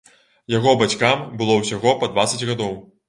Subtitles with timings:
[0.53, 2.73] Яго бацькам было ўсяго па дваццаць гадоў.